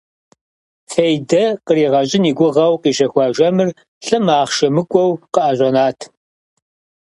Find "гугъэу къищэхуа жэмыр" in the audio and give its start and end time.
2.37-3.69